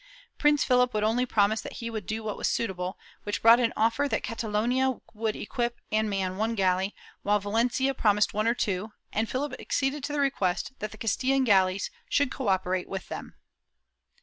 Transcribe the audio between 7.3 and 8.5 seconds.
Valencia promised one